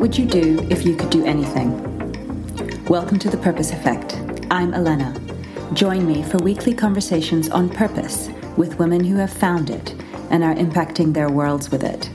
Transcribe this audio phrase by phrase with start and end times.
[0.00, 1.76] would you do if you could do anything?
[2.86, 4.18] Welcome to The Purpose Effect.
[4.50, 5.14] I'm Elena.
[5.74, 9.94] Join me for weekly conversations on purpose with women who have found it
[10.30, 12.08] and are impacting their worlds with it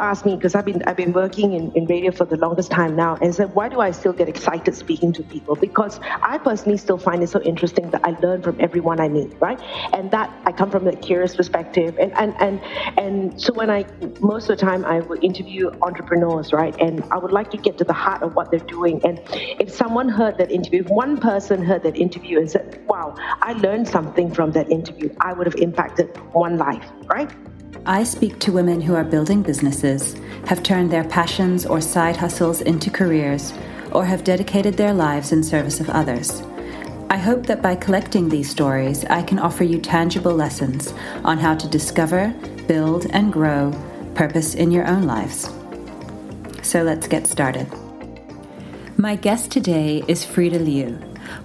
[0.00, 2.70] people ask me because I've been I've been working in, in radio for the longest
[2.70, 5.56] time now and said why do I still get excited speaking to people?
[5.56, 9.32] Because I personally still find it so interesting that I learn from everyone I meet
[9.40, 9.60] right?
[9.92, 12.60] And that I come from a curious perspective and and and,
[12.98, 13.84] and so when I
[14.20, 16.74] most of the time I would interview entrepreneurs right?
[16.80, 19.00] And I would like to get to the heart of what they're doing.
[19.04, 19.20] And
[19.64, 23.52] if someone heard that interview if one person heard that interview and said wow I
[23.52, 27.30] learned something from that interview I would have impacted one life right
[27.86, 30.14] I speak to women who are building businesses,
[30.46, 33.52] have turned their passions or side hustles into careers,
[33.92, 36.42] or have dedicated their lives in service of others.
[37.08, 40.92] I hope that by collecting these stories, I can offer you tangible lessons
[41.24, 42.34] on how to discover,
[42.68, 43.72] build, and grow
[44.14, 45.50] purpose in your own lives.
[46.62, 47.66] So let's get started.
[48.96, 50.98] My guest today is Freda Liu,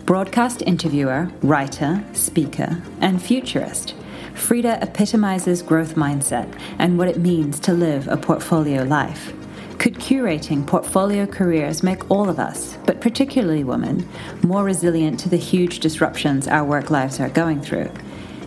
[0.05, 3.95] broadcast interviewer, writer, speaker, and futurist
[4.36, 9.33] Freda epitomizes growth mindset and what it means to live a portfolio life.
[9.80, 14.08] Could curating portfolio careers make all of us, but particularly women,
[14.44, 17.89] more resilient to the huge disruptions our work lives are going through?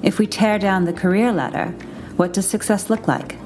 [0.02, 1.74] If we tear down the career ladder,
[2.16, 3.36] what does success look like?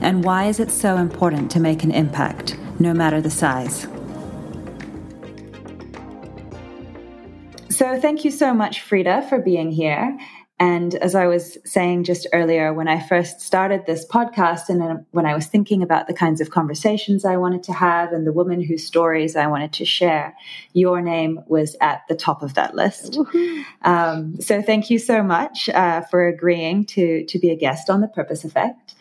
[0.00, 3.86] And why is it so important to make an impact, no matter the size?
[7.70, 10.18] So, thank you so much, Freda, for being here.
[10.62, 15.26] And as I was saying just earlier, when I first started this podcast and when
[15.26, 18.62] I was thinking about the kinds of conversations I wanted to have and the women
[18.62, 20.36] whose stories I wanted to share,
[20.72, 23.18] your name was at the top of that list.
[23.82, 28.00] Um, so thank you so much uh, for agreeing to, to be a guest on
[28.00, 28.94] The Purpose Effect.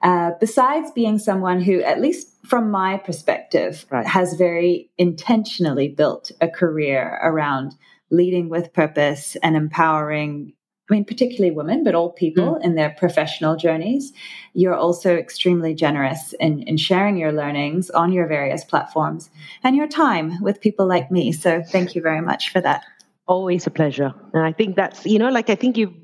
[0.00, 4.06] Uh, besides being someone who, at least from my perspective, right.
[4.06, 7.74] has very intentionally built a career around
[8.10, 10.54] leading with purpose and empowering
[10.90, 12.64] I mean, particularly women, but all people mm.
[12.64, 14.12] in their professional journeys.
[14.52, 19.30] You're also extremely generous in, in sharing your learnings on your various platforms
[19.62, 21.32] and your time with people like me.
[21.32, 22.84] So thank you very much for that.
[23.28, 25.94] Always a pleasure, and I think that's you know, like I think you've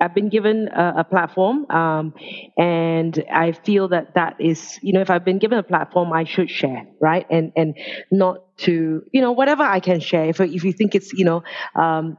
[0.00, 2.12] I've been given a, a platform, um,
[2.58, 6.24] and I feel that that is you know, if I've been given a platform, I
[6.24, 7.78] should share, right, and and
[8.10, 10.24] not to you know whatever I can share.
[10.24, 11.44] If if you think it's you know
[11.76, 12.18] um,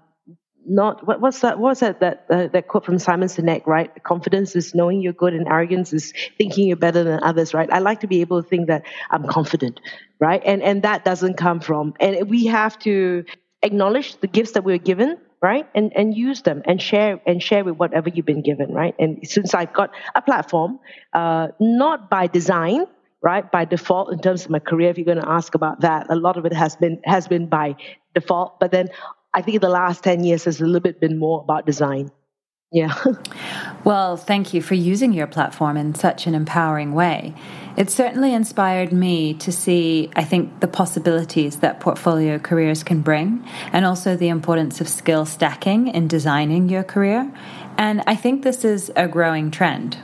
[0.68, 3.92] not what, what's that Was that that uh, that quote from Simon Sinek right?
[4.04, 7.72] Confidence is knowing you're good and arrogance is thinking you're better than others right?
[7.72, 9.80] I like to be able to think that I'm confident
[10.20, 10.42] right?
[10.46, 13.26] And and that doesn't come from and we have to
[13.62, 15.68] acknowledge the gifts that we're given right?
[15.76, 18.96] And and use them and share and share with whatever you've been given right?
[19.00, 20.80] And since I've got a platform
[21.14, 22.86] uh, not by design
[23.22, 23.52] right?
[23.52, 26.16] By default in terms of my career if you're going to ask about that a
[26.16, 27.76] lot of it has been has been by
[28.14, 28.90] default but then
[29.36, 32.10] I think the last 10 years has a little bit been more about design.
[32.72, 32.96] Yeah.
[33.84, 37.36] well, thank you for using your platform in such an empowering way.
[37.78, 43.46] It certainly inspired me to see, I think, the possibilities that portfolio careers can bring,
[43.74, 47.30] and also the importance of skill stacking in designing your career.
[47.78, 49.98] And I think this is a growing trend.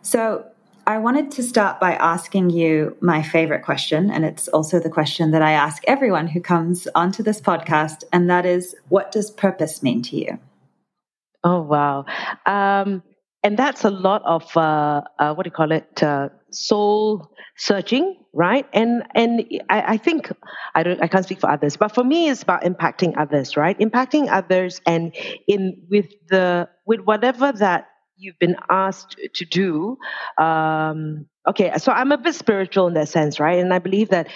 [0.00, 0.46] So,
[0.86, 5.32] I wanted to start by asking you my favorite question, and it's also the question
[5.32, 9.82] that I ask everyone who comes onto this podcast, and that is what does purpose
[9.82, 10.38] mean to you?
[11.42, 12.04] Oh, wow.
[12.46, 13.02] Um,
[13.42, 18.16] and that's a lot of, uh, uh, what do you call it, uh, soul searching,
[18.32, 18.66] right?
[18.72, 20.30] And and I, I think
[20.74, 23.78] I don't I can't speak for others, but for me it's about impacting others, right?
[23.78, 25.14] Impacting others and
[25.46, 29.98] in with the with whatever that you've been asked to do
[30.38, 34.28] um, okay so i'm a bit spiritual in that sense right and i believe that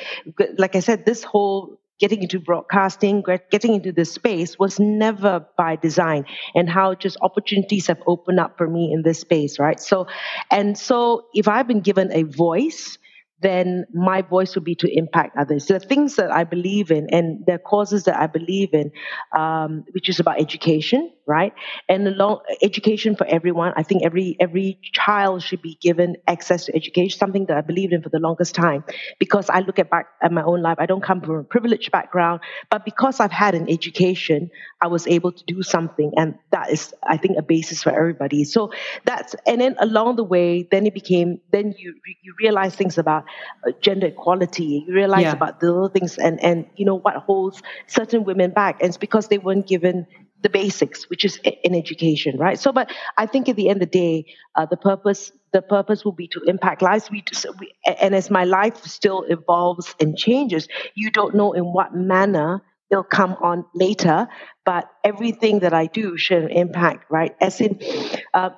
[0.59, 5.77] like i said this whole getting into broadcasting getting into this space was never by
[5.77, 6.25] design
[6.55, 10.07] and how just opportunities have opened up for me in this space right so
[10.51, 12.99] and so if i've been given a voice
[13.41, 15.67] then my voice will be to impact others.
[15.67, 18.93] The things that I believe in and the causes that I believe in,
[19.37, 21.53] um, which is about education, right?
[21.89, 23.73] And along education for everyone.
[23.77, 27.19] I think every every child should be given access to education.
[27.19, 28.85] Something that I believed in for the longest time,
[29.19, 30.79] because I look at back at my own life.
[30.81, 32.41] I don't come from a privileged background,
[32.71, 34.51] but because I've had an education,
[34.81, 38.45] I was able to do something, and that is, I think, a basis for everybody.
[38.45, 38.73] So
[39.05, 43.25] that's and then along the way, then it became then you you realize things about
[43.67, 44.85] uh, gender equality.
[44.87, 45.33] You realize yeah.
[45.33, 48.81] about the little things and, and, you know, what holds certain women back.
[48.81, 50.07] And it's because they weren't given
[50.43, 52.59] the basics, which is in education, right?
[52.59, 56.05] So, but I think at the end of the day, uh, the purpose the purpose
[56.05, 57.11] will be to impact lives.
[57.11, 61.65] We, just, we, and as my life still evolves and changes, you don't know in
[61.65, 64.29] what manner it'll come on later.
[64.65, 67.35] But everything that I do should impact, right?
[67.41, 67.81] As in,
[68.33, 68.51] uh,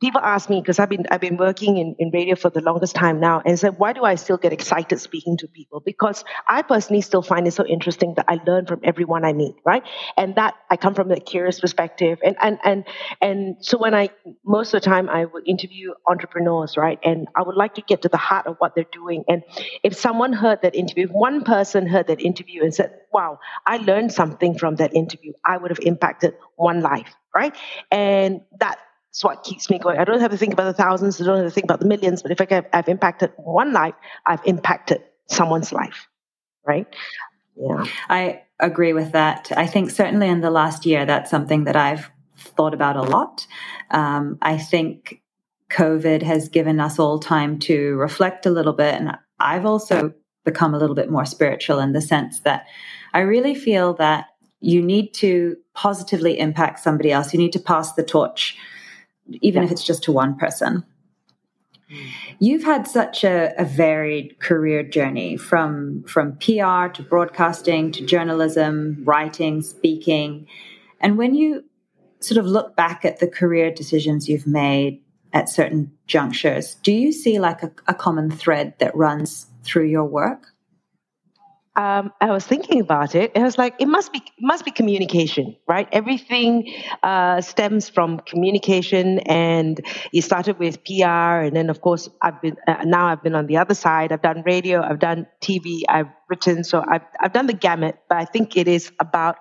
[0.00, 2.94] people ask me because I've been I've been working in, in radio for the longest
[2.94, 5.80] time now and said why do I still get excited speaking to people?
[5.80, 9.54] Because I personally still find it so interesting that I learn from everyone I meet
[9.64, 9.82] right?
[10.16, 12.84] And that I come from a curious perspective and and and
[13.20, 14.10] and so when I
[14.44, 16.98] most of the time I would interview entrepreneurs right?
[17.04, 19.42] And I would like to get to the heart of what they're doing and
[19.82, 23.78] if someone heard that interview if one person heard that interview and said wow I
[23.78, 27.54] learned something from that interview I would have impacted one life right?
[27.92, 28.78] And that
[29.10, 29.98] it's what keeps me going.
[29.98, 31.86] I don't have to think about the thousands, I don't have to think about the
[31.86, 36.06] millions, but if I have, I've impacted one life, I've impacted someone's life,
[36.66, 36.86] right?
[37.56, 37.84] Yeah.
[38.08, 39.50] I agree with that.
[39.56, 43.46] I think certainly in the last year, that's something that I've thought about a lot.
[43.90, 45.20] Um, I think
[45.70, 48.94] COVID has given us all time to reflect a little bit.
[48.94, 50.12] And I've also
[50.44, 52.66] become a little bit more spiritual in the sense that
[53.12, 54.26] I really feel that
[54.60, 57.32] you need to positively impact somebody else.
[57.32, 58.56] You need to pass the torch
[59.40, 60.84] even if it's just to one person.
[61.88, 62.06] Hmm.
[62.38, 69.02] You've had such a, a, varied career journey from from PR to broadcasting to journalism,
[69.04, 70.46] writing, speaking.
[71.00, 71.64] And when you
[72.20, 77.12] sort of look back at the career decisions you've made at certain junctures, do you
[77.12, 80.54] see like a, a common thread that runs through your work?
[81.80, 83.32] Um, I was thinking about it.
[83.34, 85.88] I was like, it must be it must be communication, right?
[85.92, 86.70] Everything
[87.02, 89.80] uh, stems from communication, and
[90.12, 93.46] it started with PR, and then of course I've been uh, now I've been on
[93.46, 94.12] the other side.
[94.12, 97.96] I've done radio, I've done TV, I've written, so I've I've done the gamut.
[98.08, 99.36] But I think it is about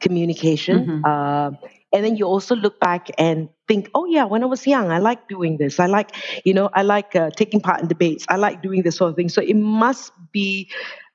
[0.00, 1.02] communication.
[1.02, 1.04] Mm-hmm.
[1.04, 1.50] Uh,
[1.92, 4.98] and then you also look back and think, oh yeah, when I was young, I
[4.98, 5.80] like doing this.
[5.80, 6.14] I like,
[6.44, 8.24] you know, I like uh, taking part in debates.
[8.28, 9.28] I like doing this sort of thing.
[9.28, 10.70] So it must be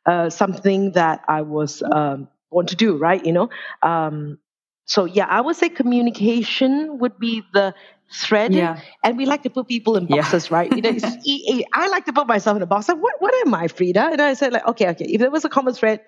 [0.05, 3.23] uh, something that I was um, want to do, right?
[3.25, 3.49] You know,
[3.81, 4.39] um,
[4.85, 7.73] so yeah, I would say communication would be the
[8.11, 8.53] thread.
[8.53, 8.79] Yeah.
[9.03, 10.57] And we like to put people in boxes, yeah.
[10.57, 10.71] right?
[10.71, 10.91] You know,
[11.73, 12.87] I like to put myself in a box.
[12.87, 14.11] Like, what, what am I, Freda?
[14.11, 16.01] And I said, like, okay, okay, if there was a common thread,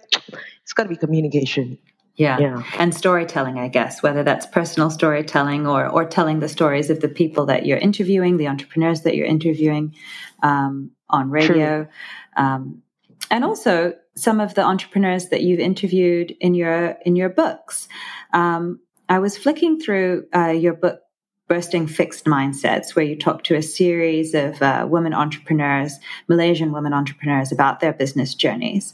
[0.63, 1.77] it's got to be communication.
[2.15, 2.39] Yeah.
[2.39, 2.63] yeah.
[2.79, 7.09] And storytelling, I guess, whether that's personal storytelling or, or telling the stories of the
[7.09, 9.93] people that you're interviewing, the entrepreneurs that you're interviewing
[10.41, 11.87] um, on radio.
[12.35, 12.81] Um,
[13.29, 17.87] and also some of the entrepreneurs that you've interviewed in your in your books.
[18.33, 18.79] Um,
[19.09, 20.99] I was flicking through uh, your book,
[21.47, 25.97] Bursting Fixed Mindsets, where you talk to a series of uh, women entrepreneurs,
[26.27, 28.93] Malaysian women entrepreneurs, about their business journeys.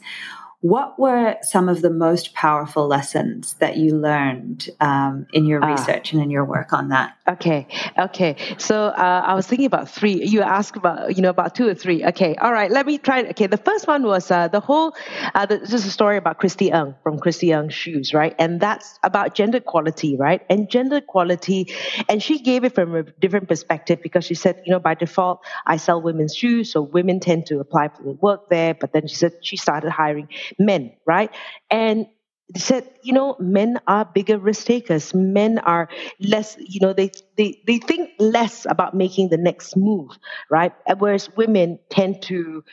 [0.63, 5.67] What were some of the most powerful lessons that you learned um, in your ah.
[5.67, 7.17] research uh, and in your work on that?
[7.27, 7.67] Okay,
[7.99, 8.37] okay.
[8.57, 10.23] So uh, I was thinking about three.
[10.23, 12.05] You asked about, you know, about two or three.
[12.05, 12.71] Okay, all right.
[12.71, 13.23] Let me try.
[13.23, 14.95] Okay, the first one was uh, the whole.
[15.35, 18.33] Uh, the, this is a story about Christy Ng from Christy Ng Shoes, right?
[18.39, 20.45] And that's about gender equality, right?
[20.49, 21.73] And gender equality,
[22.07, 25.41] and she gave it from a different perspective because she said, you know, by default,
[25.65, 28.73] I sell women's shoes, so women tend to apply for the work there.
[28.73, 30.29] But then she said she started hiring
[30.59, 31.31] men, right?
[31.69, 32.07] And
[32.53, 35.13] they said, you know, men are bigger risk takers.
[35.13, 35.89] Men are
[36.19, 40.11] less, you know, they, they, they think less about making the next move,
[40.51, 40.73] right?
[40.99, 42.63] Whereas women tend to,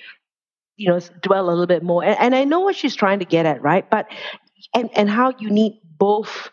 [0.77, 2.05] you know, dwell a little bit more.
[2.05, 3.89] And, and I know what she's trying to get at, right?
[3.89, 4.09] But,
[4.75, 6.51] and, and how you need both,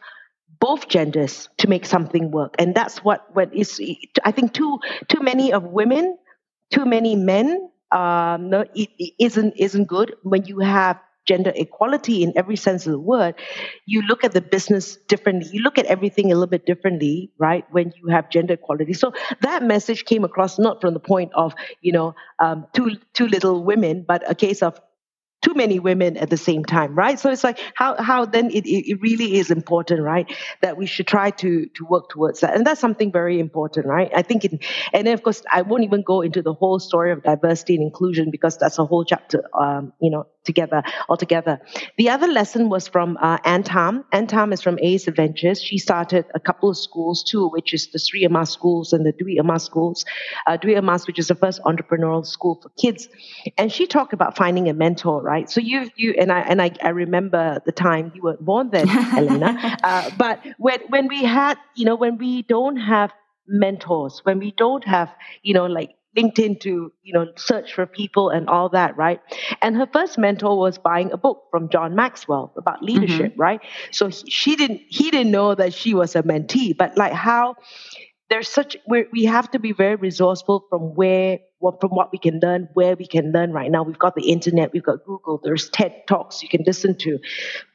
[0.59, 2.55] both genders to make something work.
[2.59, 3.81] And that's what, what is,
[4.23, 6.17] I think too, too many of women,
[6.71, 12.23] too many men um, no, it, it isn't isn't good when you have gender equality
[12.23, 13.35] in every sense of the word,
[13.85, 15.49] you look at the business differently.
[15.53, 17.65] You look at everything a little bit differently, right?
[17.71, 18.93] When you have gender equality.
[18.93, 23.27] So that message came across not from the point of, you know, um, too, too
[23.27, 24.79] little women, but a case of
[25.43, 27.19] too many women at the same time, right?
[27.19, 30.31] So it's like how how then it, it really is important, right?
[30.61, 34.11] That we should try to to work towards that, and that's something very important, right?
[34.15, 37.11] I think, it, and then of course I won't even go into the whole story
[37.11, 41.59] of diversity and inclusion because that's a whole chapter, um, you know, together altogether.
[41.97, 44.03] The other lesson was from uh, Ann Tan.
[44.11, 45.61] Ann Tan is from Ace Adventures.
[45.61, 49.13] She started a couple of schools too, which is the Sri Emas schools and the
[49.13, 50.05] Dwi Emas schools.
[50.47, 53.07] Uh, Dwi Emas, which is the first entrepreneurial school for kids,
[53.57, 55.49] and she talked about finding a mentor, right?
[55.49, 58.89] So you you and I and I, I remember the time you weren't born then,
[59.17, 59.77] Elena.
[59.83, 63.11] Uh, but when when we had you know when we don't have
[63.49, 65.09] mentors when we don't have
[65.41, 69.19] you know like LinkedIn to, you know, search for people and all that, right?
[69.61, 73.41] And her first mentor was buying a book from John Maxwell about leadership, mm-hmm.
[73.41, 73.61] right?
[73.91, 77.55] So she didn't, he didn't know that she was a mentee, but like how
[78.29, 82.67] there's such we have to be very resourceful from where from what we can learn
[82.73, 86.03] where we can learn right now we've got the internet we've got google there's ted
[86.07, 87.19] talks you can listen to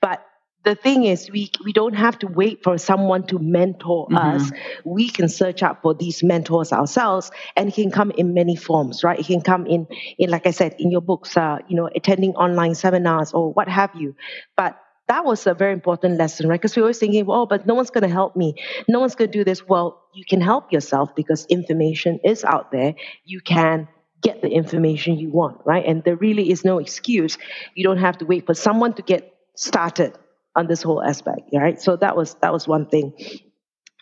[0.01, 0.25] but
[0.65, 4.17] the thing is we we don't have to wait for someone to mentor mm-hmm.
[4.17, 4.51] us.
[4.85, 9.03] We can search out for these mentors ourselves and it can come in many forms
[9.03, 9.19] right?
[9.19, 9.87] It can come in
[10.19, 13.69] in like i said in your books uh, you know attending online seminars or what
[13.69, 14.15] have you.
[14.57, 14.79] But
[15.09, 16.61] that was a very important lesson right?
[16.61, 18.55] Because we're always thinking oh but no one's going to help me.
[18.89, 19.67] No one's going to do this.
[19.67, 22.95] Well you can help yourself because information is out there.
[23.25, 23.89] You can
[24.23, 25.85] get the information you want right?
[25.85, 27.37] And there really is no excuse.
[27.75, 30.17] You don't have to wait for someone to get started
[30.57, 31.81] on this whole aspect, right?
[31.81, 33.15] So that was that was one thing.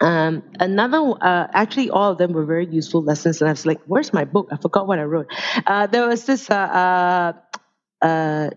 [0.01, 3.81] Um, another, uh, actually, all of them were very useful lessons, and I was like,
[3.87, 4.49] "Where's my book?
[4.51, 5.27] I forgot what I wrote."
[5.67, 7.33] Uh, there was this uh, uh,
[8.05, 8.51] uh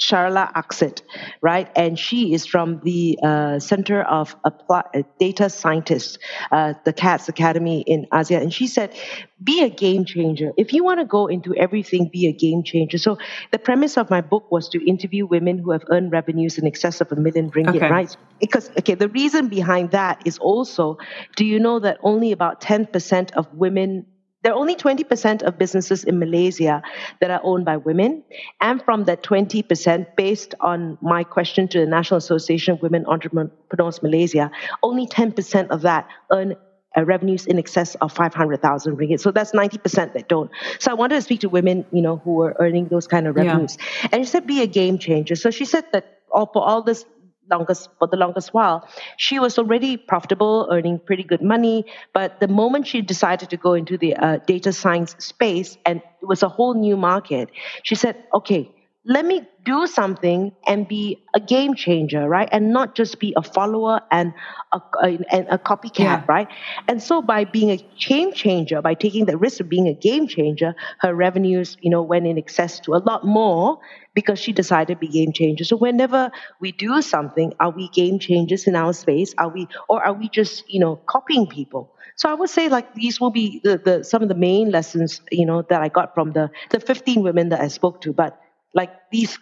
[0.00, 1.00] Sharala Axryd,
[1.40, 1.70] right?
[1.74, 6.18] And she is from the uh, Center of Apply, uh, Data Scientists,
[6.52, 8.38] uh, the CADS Academy in Asia.
[8.38, 8.94] And she said,
[9.42, 10.52] be a game changer.
[10.56, 12.98] If you want to go into everything, be a game changer.
[12.98, 13.18] So
[13.52, 17.00] the premise of my book was to interview women who have earned revenues in excess
[17.00, 17.90] of a million ringgit, okay.
[17.90, 18.16] right?
[18.38, 20.98] Because, okay, the reason behind that is also,
[21.36, 24.06] do you know that only about 10% of women
[24.46, 26.80] there are only 20% of businesses in Malaysia
[27.20, 28.22] that are owned by women.
[28.60, 34.04] And from that 20%, based on my question to the National Association of Women Entrepreneurs
[34.04, 34.52] Malaysia,
[34.84, 36.54] only 10% of that earn
[36.96, 39.18] uh, revenues in excess of 500,000 ringgit.
[39.18, 40.48] So that's 90% that don't.
[40.78, 43.34] So I wanted to speak to women, you know, who are earning those kind of
[43.34, 43.76] revenues.
[43.80, 44.10] Yeah.
[44.12, 45.34] And she said, be a game changer.
[45.34, 47.04] So she said that all, for all this
[47.50, 48.88] longest for the longest while.
[49.16, 53.74] She was already profitable, earning pretty good money, but the moment she decided to go
[53.74, 57.50] into the uh, data science space, and it was a whole new market,
[57.82, 58.70] she said, "Okay,
[59.08, 62.48] let me do something and be a game changer, right?
[62.50, 64.34] And not just be a follower and
[64.72, 66.24] a, a, and a copycat, yeah.
[66.28, 66.48] right?
[66.88, 70.26] And so by being a game changer, by taking the risk of being a game
[70.26, 73.78] changer, her revenues, you know, went in excess to a lot more
[74.14, 75.62] because she decided to be game changer.
[75.62, 79.34] So whenever we do something, are we game changers in our space?
[79.38, 81.92] Are we, or are we just, you know, copying people?
[82.16, 85.20] So I would say like these will be the, the some of the main lessons,
[85.30, 88.14] you know, that I got from the the 15 women that I spoke to.
[88.14, 88.40] But
[88.74, 89.38] like these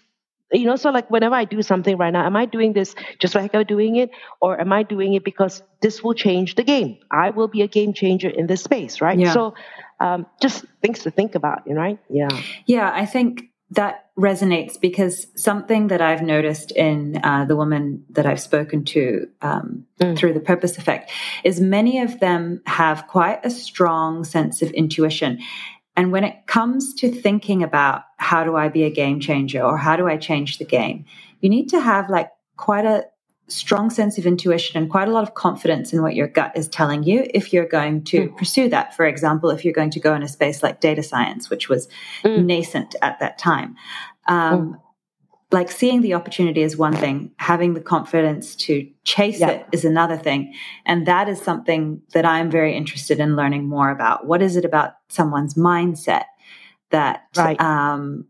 [0.52, 3.34] you know so like whenever i do something right now am i doing this just
[3.34, 6.98] like i'm doing it or am i doing it because this will change the game
[7.10, 9.32] i will be a game changer in this space right yeah.
[9.32, 9.54] so
[10.00, 12.28] um, just things to think about you know, right yeah
[12.66, 18.26] yeah i think that resonates because something that I've noticed in uh, the women that
[18.26, 20.16] I've spoken to um, mm.
[20.16, 21.10] through the purpose effect
[21.42, 25.40] is many of them have quite a strong sense of intuition.
[25.96, 29.76] And when it comes to thinking about how do I be a game changer or
[29.76, 31.04] how do I change the game,
[31.40, 33.04] you need to have like quite a
[33.46, 36.66] strong sense of intuition and quite a lot of confidence in what your gut is
[36.66, 38.36] telling you if you're going to mm.
[38.36, 38.96] pursue that.
[38.96, 41.86] For example, if you're going to go in a space like data science, which was
[42.24, 42.44] mm.
[42.44, 43.76] nascent at that time.
[44.26, 44.80] Um, mm
[45.54, 50.16] like seeing the opportunity is one thing having the confidence to chase it is another
[50.16, 50.52] thing.
[50.84, 54.26] And that is something that i'm very interested in learning more about.
[54.26, 56.24] What is it about someone's mindset
[56.90, 57.58] that right.
[57.60, 58.26] um,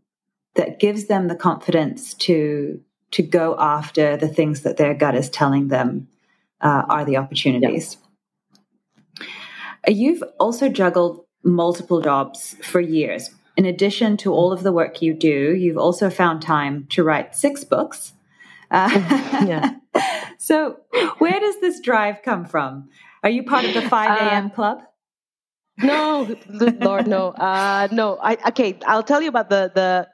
[0.53, 2.79] that gives them the confidence to
[3.11, 6.07] to go after the things that their gut is telling them
[6.61, 7.97] uh, are the opportunities?
[9.87, 15.13] You've also juggled multiple jobs for years in addition to all of the work you
[15.13, 18.13] do, you've also found time to write six books.
[18.71, 18.89] Uh,
[19.45, 19.75] yeah.
[20.37, 20.77] so,
[21.19, 22.89] where does this drive come from?
[23.23, 24.45] Are you part of the 5 a.m.
[24.47, 24.81] Uh, club?
[25.77, 27.29] No, Lord, no.
[27.29, 30.07] Uh, no, I, okay, I'll tell you about the, the,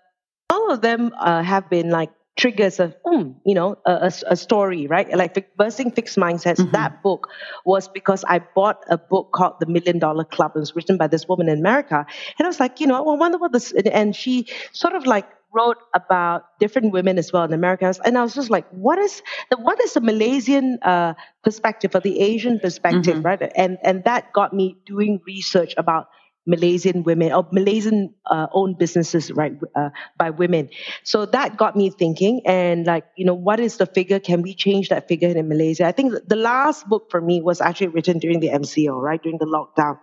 [0.49, 4.87] all of them uh, have been like triggers a, mm, you know, a, a, story,
[4.87, 5.15] right?
[5.15, 6.57] Like Bursting Fixed Mindsets.
[6.57, 6.71] Mm-hmm.
[6.71, 7.27] That book
[7.65, 10.53] was because I bought a book called The Million Dollar Club.
[10.55, 12.05] It was written by this woman in America.
[12.39, 15.27] And I was like, you know, I wonder what this, and she sort of like
[15.53, 17.93] wrote about different women as well in America.
[18.05, 21.99] And I was just like, what is the, what is the Malaysian uh, perspective or
[21.99, 23.25] the Asian perspective, mm-hmm.
[23.25, 23.51] right?
[23.55, 26.07] And, and that got me doing research about
[26.45, 30.69] Malaysian women or Malaysian uh, owned businesses, right, uh, by women.
[31.03, 34.19] So that got me thinking, and like, you know, what is the figure?
[34.19, 35.85] Can we change that figure in Malaysia?
[35.85, 39.37] I think the last book for me was actually written during the MCO, right, during
[39.37, 39.99] the lockdown.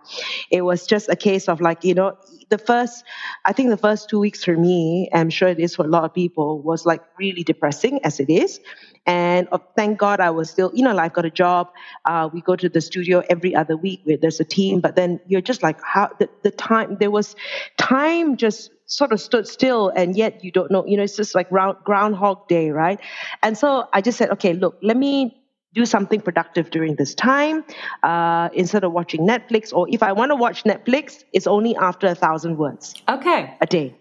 [0.49, 2.17] It was just a case of like, you know,
[2.49, 3.03] the first,
[3.45, 6.03] I think the first two weeks for me, I'm sure it is for a lot
[6.03, 8.59] of people, was like really depressing as it is.
[9.05, 11.71] And uh, thank God I was still, you know, I've got a job.
[12.05, 15.19] Uh, we go to the studio every other week where there's a team, but then
[15.27, 17.35] you're just like, how the, the time, there was
[17.77, 21.35] time just sort of stood still and yet you don't know, you know, it's just
[21.35, 22.99] like ground, groundhog day, right?
[23.43, 25.38] And so I just said, okay, look, let me
[25.73, 27.63] do something productive during this time
[28.03, 29.73] uh, instead of watching Netflix.
[29.73, 32.95] Or if I want to watch Netflix, it's only after a thousand words.
[33.07, 33.55] Okay.
[33.61, 33.95] A day.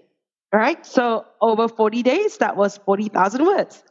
[0.52, 0.84] All right.
[0.86, 3.82] So over 40 days, that was 40,000 words.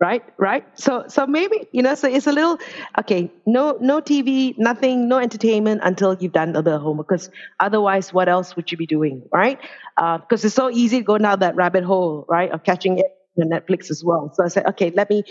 [0.00, 0.66] Right, right.
[0.76, 1.94] So, so maybe you know.
[1.94, 2.58] So it's a little
[2.98, 3.30] okay.
[3.46, 7.06] No, no TV, nothing, no entertainment until you've done the homework.
[7.06, 9.60] Because otherwise, what else would you be doing, right?
[9.94, 13.06] Because uh, it's so easy to go down that rabbit hole, right, of catching it
[13.40, 14.32] on Netflix as well.
[14.34, 15.22] So I said, okay, let me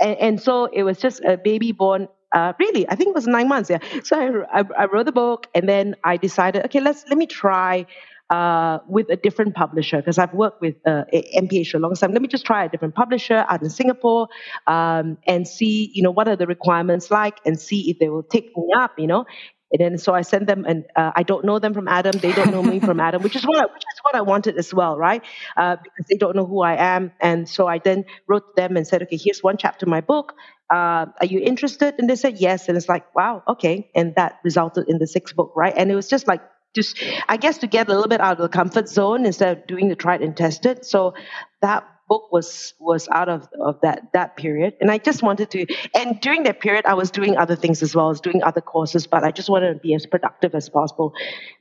[0.00, 3.26] and, and so it was just a baby born uh, really, I think it was
[3.26, 3.70] nine months.
[3.70, 3.78] Yeah.
[4.02, 7.26] So I, I, I, wrote the book, and then I decided, okay, let's let me
[7.26, 7.86] try
[8.30, 12.12] uh, with a different publisher because I've worked with uh, MPH for a long time.
[12.12, 14.28] Let me just try a different publisher out in Singapore
[14.66, 18.24] um, and see, you know, what are the requirements like, and see if they will
[18.24, 18.98] take me up.
[18.98, 19.24] You know,
[19.72, 22.18] and then so I sent them, and uh, I don't know them from Adam.
[22.18, 24.72] They don't know me from Adam, which is what which is what I wanted as
[24.72, 25.22] well, right?
[25.56, 28.86] Uh, because they don't know who I am, and so I then wrote them and
[28.86, 30.34] said, okay, here's one chapter of my book.
[30.70, 31.94] Uh, are you interested?
[31.98, 35.34] And they said yes, and it's like, wow, okay, and that resulted in the sixth
[35.34, 35.74] book, right?
[35.76, 36.42] And it was just like
[36.74, 39.66] just I guess to get a little bit out of the comfort zone instead of
[39.66, 40.84] doing the tried and tested.
[40.84, 41.14] So
[41.62, 44.74] that book was was out of, of that that period.
[44.80, 47.94] And i just wanted to and during that period i was doing other things as
[47.94, 51.12] well as doing other courses but i just wanted to be as productive as possible.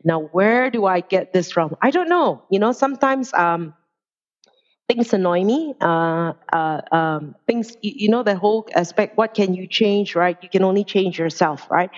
[0.03, 1.75] Now where do i get this from?
[1.81, 2.43] I don't know.
[2.49, 3.73] You know sometimes um,
[4.87, 5.73] things annoy me.
[5.81, 10.37] Uh, uh, um, things you, you know the whole aspect what can you change right?
[10.41, 11.89] You can only change yourself right?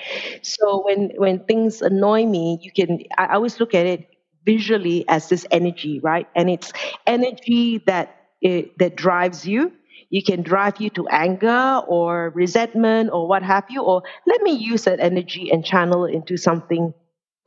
[0.41, 4.07] So when when things annoy me you can i always look at it
[4.45, 6.27] visually as this energy right?
[6.35, 6.71] And it's
[7.05, 9.72] energy that it, that drives you.
[10.10, 14.53] You can drive you to anger or resentment or what have you, or let me
[14.53, 16.94] use that energy and channel it into something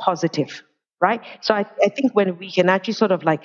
[0.01, 0.63] positive,
[1.01, 1.23] right?
[1.41, 3.43] So I, I think when we can actually sort of like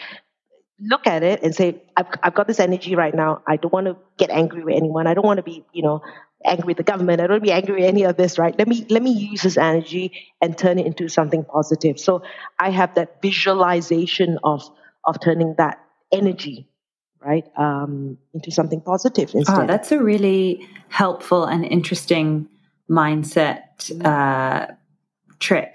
[0.79, 3.41] look at it and say, I've, I've got this energy right now.
[3.47, 5.07] I don't want to get angry with anyone.
[5.07, 6.01] I don't want to be, you know,
[6.45, 7.21] angry with the government.
[7.21, 8.57] I don't want to be angry with any of this, right?
[8.57, 10.11] Let me let me use this energy
[10.41, 11.99] and turn it into something positive.
[11.99, 12.23] So
[12.59, 14.69] I have that visualization of
[15.05, 15.79] of turning that
[16.11, 16.67] energy
[17.25, 19.63] right, um, into something positive ah, instead.
[19.63, 22.47] Oh, that's a really helpful and interesting
[22.89, 24.73] mindset uh,
[25.39, 25.71] trick.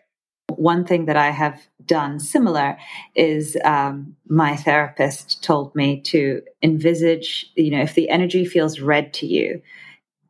[0.48, 2.76] One thing that I have done similar
[3.14, 9.12] is um, my therapist told me to envisage, you know, if the energy feels red
[9.14, 9.62] to you,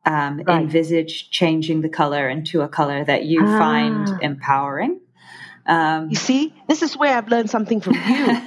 [0.05, 0.61] um, right.
[0.61, 3.59] envisage changing the color into a color that you ah.
[3.59, 4.99] find empowering.
[5.65, 8.39] Um, you see, this is where I've learned something from you.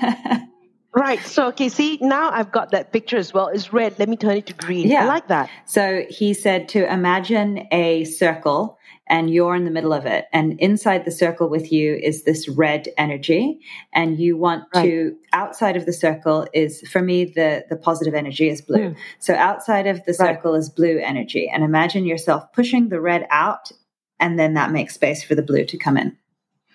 [0.95, 1.21] Right.
[1.21, 3.49] So, okay, see, now I've got that picture as well.
[3.49, 3.99] It's red.
[3.99, 4.89] Let me turn it to green.
[4.89, 5.03] Yeah.
[5.03, 5.51] I like that.
[5.67, 8.79] So he said to imagine a circle
[9.09, 10.27] and you're in the middle of it.
[10.33, 13.59] And inside the circle with you is this red energy.
[13.93, 14.85] And you want right.
[14.85, 18.91] to, outside of the circle is, for me, the, the positive energy is blue.
[18.91, 18.97] Mm.
[19.19, 20.59] So outside of the circle right.
[20.59, 21.51] is blue energy.
[21.53, 23.73] And imagine yourself pushing the red out.
[24.21, 26.17] And then that makes space for the blue to come in.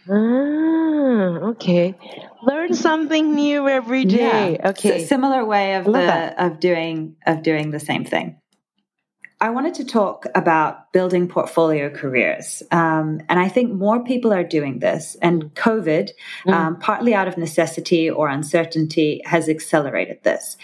[0.09, 1.95] Ah, okay.
[2.41, 4.57] Learn something new every day.
[4.59, 4.69] Yeah.
[4.69, 5.05] Okay.
[5.05, 8.37] similar way of the of doing of doing the same thing.
[9.41, 12.61] I wanted to talk about building portfolio careers.
[12.71, 15.15] Um, and I think more people are doing this.
[15.21, 16.09] And COVID,
[16.45, 16.53] mm.
[16.53, 20.57] um, partly out of necessity or uncertainty, has accelerated this.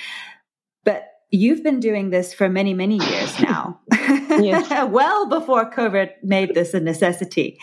[1.32, 3.80] You've been doing this for many, many years now,
[4.88, 7.60] well before COVID made this a necessity.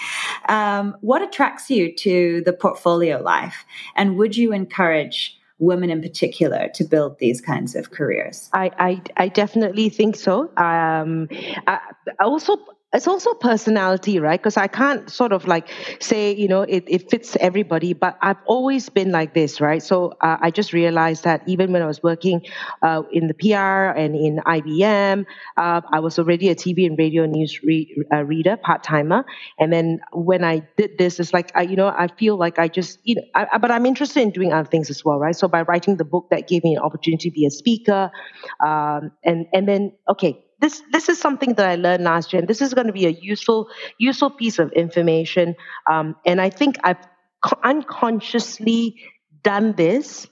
[0.49, 3.65] Um, what attracts you to the portfolio life?
[3.97, 8.51] And would you encourage women in particular to build these kinds of careers?
[8.53, 10.51] I, I, I definitely think so.
[10.57, 11.29] Um,
[11.67, 11.79] I,
[12.21, 12.57] also,
[12.95, 14.39] it's also personality, right?
[14.39, 18.37] Because I can't sort of like say, you know, it, it fits everybody, but I've
[18.45, 19.83] always been like this, right?
[19.83, 22.43] So uh, I just realized that even when I was working
[22.83, 25.25] uh, in the PR and in IBM,
[25.57, 29.25] uh, I was already a TV and radio news re- uh, reader, part timer.
[29.59, 32.69] And then when I did this, it's like, I, you know, I feel like I
[32.69, 35.35] just, you know, I, but I'm interested in doing other things as well, right?
[35.35, 38.11] So by writing the book, that gave me an opportunity to be a speaker.
[38.61, 42.49] Um, and, and then, okay, this this is something that I learned last year, and
[42.49, 45.57] this is going to be a useful useful piece of information.
[45.91, 47.05] Um, and I think I've
[47.65, 48.95] unconsciously
[49.43, 50.29] done this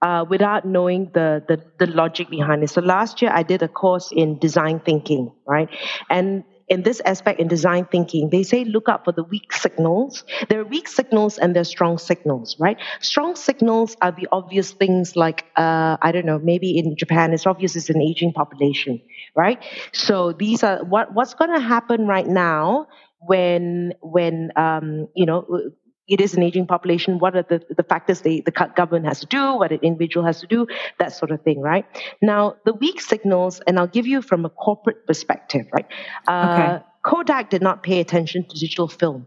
[0.00, 2.70] uh, without knowing the, the the logic behind it.
[2.70, 5.68] So last year I did a course in design thinking, right?
[6.08, 10.24] And in this aspect in design thinking, they say look out for the weak signals.
[10.48, 12.78] There are weak signals and there are strong signals, right?
[13.00, 17.46] Strong signals are the obvious things like, uh, I don't know, maybe in Japan, it's
[17.46, 19.00] obvious it's an aging population,
[19.34, 19.62] right?
[19.92, 22.88] So these are what what's going to happen right now
[23.20, 25.70] when when um, you know
[26.08, 27.18] it is an aging population.
[27.18, 30.40] What are the, the factors they, the government has to do, what an individual has
[30.40, 30.66] to do,
[30.98, 31.84] that sort of thing, right?
[32.22, 35.86] Now, the weak signals, and I'll give you from a corporate perspective, right?
[36.26, 36.84] Uh, okay.
[37.04, 39.26] Kodak did not pay attention to digital film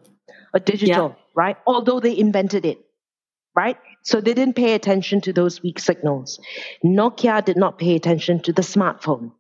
[0.53, 1.23] or digital, yeah.
[1.35, 1.57] right?
[1.67, 2.79] Although they invented it,
[3.55, 3.77] right?
[4.03, 6.39] So they didn't pay attention to those weak signals.
[6.83, 9.31] Nokia did not pay attention to the smartphone,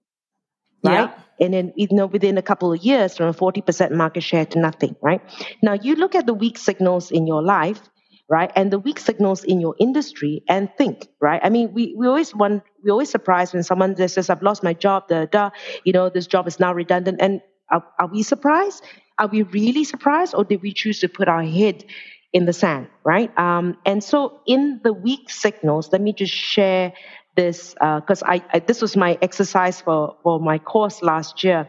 [0.83, 1.09] right?
[1.09, 4.45] Yeah and then you know within a couple of years from a 40% market share
[4.45, 5.21] to nothing right?
[5.61, 7.81] Now you look at the weak signals in your life
[8.29, 11.39] right and the weak signals in your industry and think right?
[11.43, 14.73] I mean we, we always want we always surprised when someone says i've lost my
[14.73, 15.49] job the da.
[15.83, 17.19] You know this job is now redundant.
[17.21, 18.83] And are, are we surprised?
[19.17, 21.85] Are we really surprised or did we choose to put our head
[22.31, 23.35] in the sand right?
[23.37, 26.93] Um, and so in the weak signals let me just share
[27.39, 31.67] this because uh, I, I, this was my exercise for for my course last year,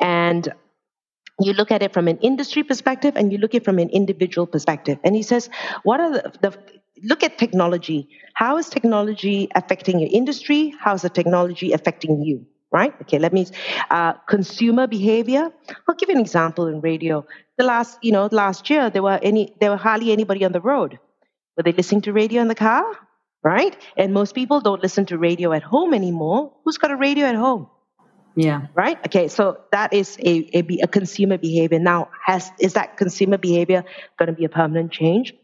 [0.00, 0.52] and
[1.46, 3.90] you look at it from an industry perspective and you look at it from an
[4.00, 4.98] individual perspective.
[5.04, 5.48] And he says,
[5.84, 6.50] what are the, the
[7.02, 8.08] look at technology.
[8.34, 10.74] How is technology affecting your industry?
[10.78, 12.46] How is the technology affecting you?
[12.72, 12.94] Right?
[13.02, 13.46] Okay, let me
[13.90, 15.50] uh, consumer behavior.
[15.88, 17.26] I'll give you an example in radio.
[17.58, 20.60] The last, you know, last year there were any there were hardly anybody on the
[20.60, 20.98] road.
[21.56, 22.84] Were they listening to radio in the car?
[23.42, 23.76] Right?
[23.96, 26.52] And most people don't listen to radio at home anymore.
[26.64, 27.68] Who's got a radio at home?
[28.36, 28.66] Yeah.
[28.74, 28.98] Right.
[29.06, 29.28] Okay.
[29.28, 31.78] So that is a, a, a consumer behavior.
[31.78, 33.84] Now, has is that consumer behavior
[34.18, 35.34] going to be a permanent change?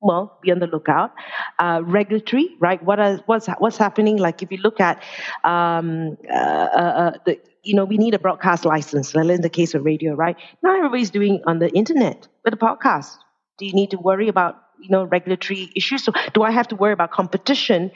[0.00, 1.14] Well, be on the lookout.
[1.58, 2.82] Uh, regulatory, right?
[2.82, 4.18] What are, what's what's happening?
[4.18, 5.02] Like if you look at
[5.44, 9.14] um, uh, uh, uh the, you know, we need a broadcast license.
[9.14, 10.36] in the case of radio, right?
[10.62, 13.16] Not everybody's doing on the internet with a podcast.
[13.56, 16.04] Do you need to worry about you know regulatory issues.
[16.04, 17.90] So do I have to worry about competition?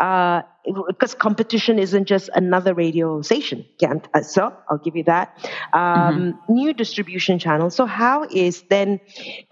[0.00, 0.42] Uh,
[0.88, 3.64] because competition isn't just another radio station.
[3.80, 5.38] Uh, so I'll give you that.
[5.72, 6.52] Um, mm-hmm.
[6.52, 7.76] New distribution channels.
[7.76, 8.98] So how is then,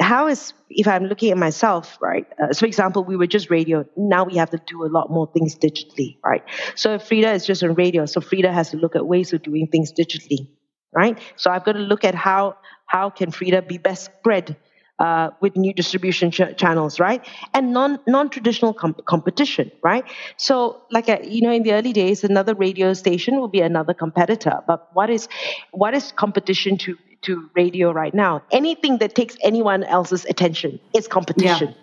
[0.00, 2.26] how is, if I'm looking at myself, right?
[2.42, 3.84] Uh, so for example, we were just radio.
[3.96, 6.42] Now we have to do a lot more things digitally, right?
[6.74, 9.42] So if Freda is just on radio, so Freda has to look at ways of
[9.42, 10.48] doing things digitally,
[10.92, 11.20] right?
[11.36, 14.56] So I've got to look at how, how can Freda be best spread
[14.98, 17.26] uh, with new distribution ch- channels, right?
[17.54, 20.04] And non non traditional com- competition, right?
[20.36, 23.94] So, like uh, you know, in the early days, another radio station will be another
[23.94, 24.60] competitor.
[24.66, 25.28] But what is
[25.72, 28.42] what is competition to to radio right now?
[28.50, 31.68] Anything that takes anyone else's attention is competition.
[31.68, 31.74] Yeah.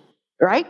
[0.41, 0.67] Right,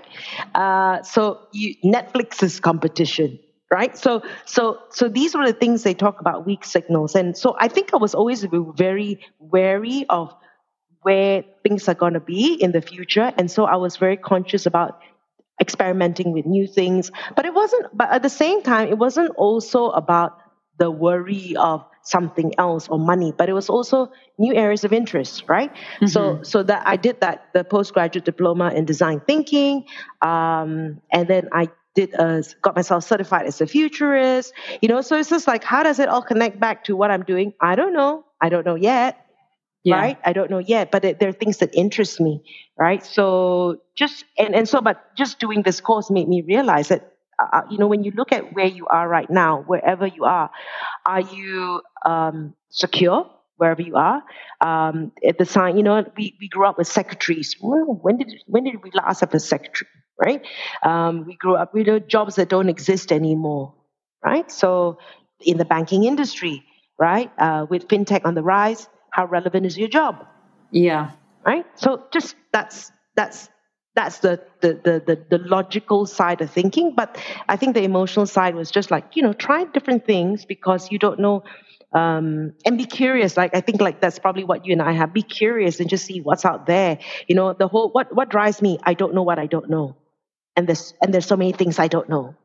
[0.56, 3.38] uh, so you, Netflix is competition,
[3.72, 7.56] right so so so these were the things they talk about weak signals and so
[7.60, 8.44] i think i was always
[8.76, 10.34] very wary of
[11.10, 13.34] where things are going to be in the future.
[13.38, 15.02] And so I was very conscious about
[15.60, 17.12] experimenting with new things.
[17.36, 20.38] But it wasn't, but at the same time, it wasn't also about
[20.78, 25.46] the worry of something else or money, but it was also new areas of interest,
[25.48, 25.74] right?
[25.74, 26.14] Mm-hmm.
[26.14, 29.86] So, so that I did that, the postgraduate diploma in design thinking.
[30.22, 35.18] Um, and then I did a, got myself certified as a futurist, you know, so
[35.18, 37.54] it's just like, how does it all connect back to what I'm doing?
[37.60, 38.26] I don't know.
[38.40, 39.26] I don't know yet
[39.84, 39.96] yeah.
[39.96, 40.18] right?
[40.26, 42.44] I don't know yet, but it, there are things that interest me,
[42.78, 43.04] right?
[43.06, 47.58] So just and and so, but just doing this course made me realize that uh,
[47.58, 50.50] uh, you know when you look at where you are right now, wherever you are,
[51.06, 53.30] are you um, secure?
[53.58, 54.24] Wherever you are,
[54.62, 57.58] um, at the time, you know, we, we grew up with secretaries.
[57.60, 60.46] Well, when did when did we last have a secretary, right?
[60.82, 63.76] Um, we grew up with jobs that don't exist anymore,
[64.24, 64.50] right?
[64.50, 65.00] So,
[65.42, 66.64] in the banking industry,
[66.98, 70.26] right, uh, with fintech on the rise, how relevant is your job?
[70.72, 71.12] Yeah.
[71.46, 71.66] Right?
[71.76, 73.50] So just that's that's
[73.96, 76.94] that's the, the the the, the logical side of thinking.
[76.96, 77.18] But
[77.48, 81.00] I think the emotional side was just like, you know, try different things because you
[81.00, 81.44] don't know
[81.94, 83.36] um, and be curious.
[83.36, 85.14] Like I think like that's probably what you and I have.
[85.14, 87.00] Be curious and just see what's out there.
[87.28, 89.96] You know, the whole what what drives me, I don't know what I don't know.
[90.56, 92.36] And there's and there's so many things I don't know.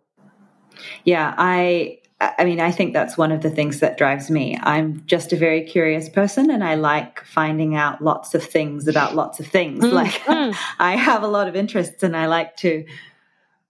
[1.05, 1.98] Yeah, I
[2.38, 4.58] I mean, I think that's one of the things that drives me.
[4.62, 9.14] I'm just a very curious person and I like finding out lots of things about
[9.14, 9.84] lots of things.
[9.84, 10.56] Mm, like, mm.
[10.78, 12.84] I have a lot of interests and I like to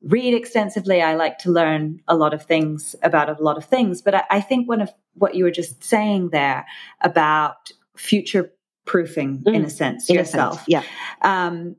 [0.03, 1.01] read extensively.
[1.01, 4.03] I like to learn a lot of things about a lot of things.
[4.03, 6.67] But I, I think one of what you were just saying there
[7.01, 8.53] about future
[8.85, 10.55] proofing, mm, in a sense, in yourself.
[10.55, 10.83] A sense, yeah.
[11.23, 11.77] Um,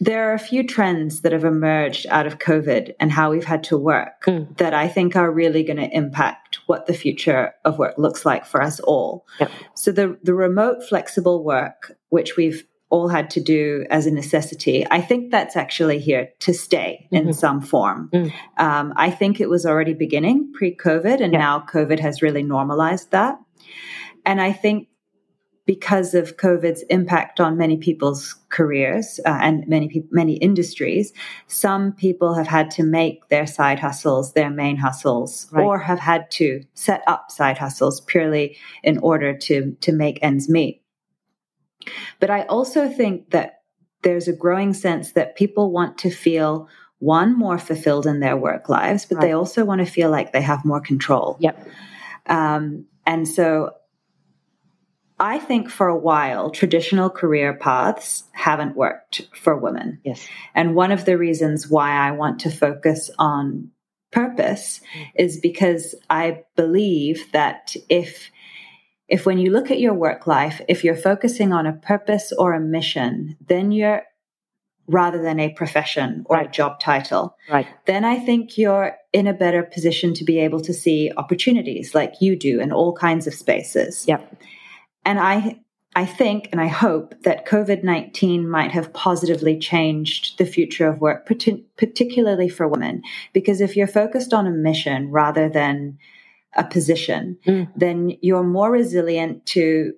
[0.00, 3.64] there are a few trends that have emerged out of COVID and how we've had
[3.64, 4.56] to work mm.
[4.58, 8.46] that I think are really going to impact what the future of work looks like
[8.46, 9.26] for us all.
[9.40, 9.50] Yep.
[9.74, 14.86] So the the remote flexible work, which we've all had to do as a necessity,
[14.90, 17.28] I think that's actually here to stay mm-hmm.
[17.28, 18.10] in some form.
[18.12, 18.32] Mm.
[18.56, 23.10] Um, I think it was already beginning pre COVID, and now COVID has really normalized
[23.10, 23.38] that.
[24.24, 24.88] And I think
[25.68, 31.12] because of COVID's impact on many people's careers uh, and many pe- many industries,
[31.46, 35.62] some people have had to make their side hustles their main hustles, right.
[35.62, 40.48] or have had to set up side hustles purely in order to to make ends
[40.48, 40.80] meet.
[42.18, 43.60] But I also think that
[44.02, 46.66] there's a growing sense that people want to feel
[46.98, 49.26] one more fulfilled in their work lives, but right.
[49.26, 51.36] they also want to feel like they have more control.
[51.40, 51.68] Yep.
[52.24, 53.74] Um, and so
[55.20, 60.00] I think for a while, traditional career paths haven't worked for women.
[60.04, 60.26] Yes.
[60.54, 63.70] And one of the reasons why I want to focus on
[64.12, 65.06] purpose mm.
[65.16, 68.30] is because I believe that if
[69.08, 72.52] if when you look at your work life, if you're focusing on a purpose or
[72.52, 74.02] a mission, then you're
[74.86, 76.48] rather than a profession or right.
[76.48, 77.66] a job title, right.
[77.86, 82.14] then I think you're in a better position to be able to see opportunities like
[82.20, 84.06] you do in all kinds of spaces.
[84.08, 84.36] Yep.
[85.08, 85.58] And I
[85.96, 91.00] I think and I hope that COVID 19 might have positively changed the future of
[91.00, 93.02] work, particularly for women.
[93.32, 95.96] Because if you're focused on a mission rather than
[96.54, 97.66] a position, mm.
[97.74, 99.94] then you're more resilient to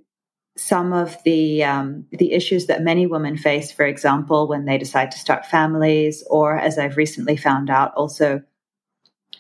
[0.57, 3.73] some of the um, the issues that many women face.
[3.73, 8.43] For example, when they decide to start families, or as I've recently found out, also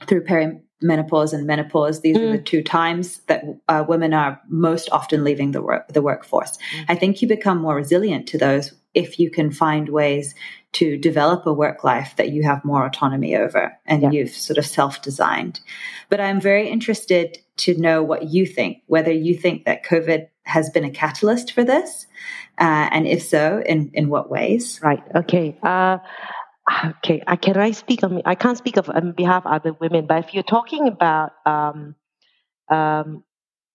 [0.08, 2.00] through peri- menopause and menopause.
[2.00, 2.22] These mm.
[2.22, 2.46] are the mm.
[2.46, 6.56] two times that uh, women are most often leaving the work the workforce.
[6.76, 6.84] Mm.
[6.88, 10.34] I think you become more resilient to those if you can find ways
[10.72, 14.10] to develop a work life that you have more autonomy over and yeah.
[14.10, 15.60] you've sort of self designed.
[16.08, 20.70] But I'm very interested to know what you think, whether you think that COVID has
[20.70, 22.06] been a catalyst for this,
[22.58, 24.80] uh, and if so, in in what ways?
[24.82, 25.02] Right.
[25.14, 25.56] Okay.
[25.62, 25.98] Uh,
[26.84, 30.06] okay, I can I speak on I can't speak of on behalf of other women,
[30.06, 31.96] but if you're talking about um,
[32.70, 33.24] um,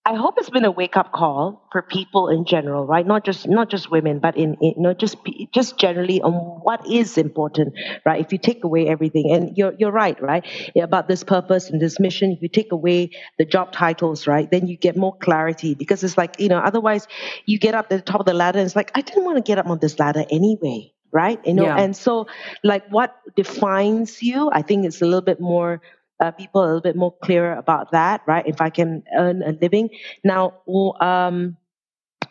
[0.08, 3.08] I hope it's been a wake up call for people in general, right?
[3.08, 5.18] Not just not just women, but in, in not just
[5.54, 8.22] just generally on what is important, right?
[8.22, 10.46] If you take away everything, and you're you're right, right,
[10.82, 12.32] about this purpose and this mission.
[12.34, 16.18] If you take away the job titles, right, then you get more clarity because it's
[16.18, 17.08] like you know, otherwise
[17.46, 19.44] you get up the top of the ladder and it's like I didn't want to
[19.44, 21.40] get up on this ladder anyway, right?
[21.48, 21.80] You know, yeah.
[21.80, 22.28] and so
[22.62, 25.82] like what defines you, I think it's a little bit more
[26.20, 28.46] uh, people a little bit more clear about that, right?
[28.46, 29.90] If I can earn a living
[30.24, 30.54] now.
[31.00, 31.58] Um,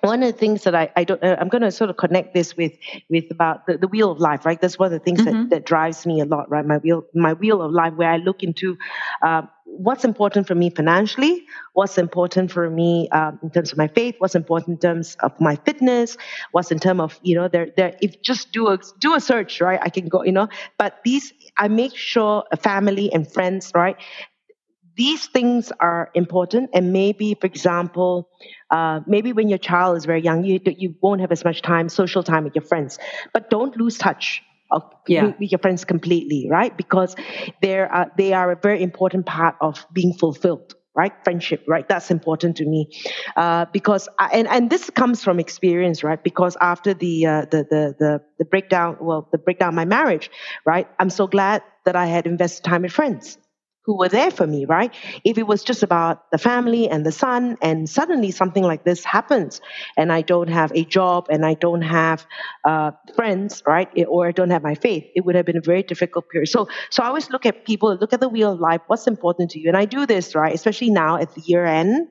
[0.00, 2.34] one of the things that I, I don't, uh, I'm going to sort of connect
[2.34, 2.72] this with,
[3.08, 4.60] with about the, the wheel of life, right?
[4.60, 5.44] That's one of the things mm-hmm.
[5.44, 6.64] that, that drives me a lot, right?
[6.64, 8.76] My wheel, my wheel of life, where I look into
[9.22, 13.88] uh, what's important for me financially, what's important for me um, in terms of my
[13.88, 16.16] faith, what's important in terms of my fitness,
[16.52, 17.96] what's in terms of you know, there, there.
[18.00, 19.80] If just do a do a search, right?
[19.82, 20.48] I can go, you know.
[20.78, 23.96] But these, I make sure family and friends, right?
[24.96, 28.28] these things are important and maybe for example
[28.70, 31.88] uh, maybe when your child is very young you, you won't have as much time
[31.88, 32.98] social time with your friends
[33.32, 34.42] but don't lose touch
[35.06, 35.32] yeah.
[35.38, 36.76] with your friends completely right?
[36.76, 37.14] Because
[37.62, 41.12] they're uh, they are a very important part of being fulfilled right?
[41.24, 41.88] Friendship right?
[41.88, 42.88] That's important to me.
[43.36, 46.22] Uh, because I, and and this comes from experience right?
[46.22, 50.30] Because after the, uh, the the the the breakdown well the breakdown of my marriage
[50.64, 50.86] right?
[50.98, 53.38] I'm so glad that i had invested time with friends
[53.84, 54.94] who were there for me, right?
[55.24, 59.04] If it was just about the family and the son, and suddenly something like this
[59.04, 59.60] happens,
[59.96, 62.26] and I don't have a job and I don't have
[62.64, 65.82] uh, friends, right, or I don't have my faith, it would have been a very
[65.82, 66.48] difficult period.
[66.48, 69.50] So, so I always look at people, look at the wheel of life, what's important
[69.50, 72.08] to you, and I do this, right, especially now at the year end,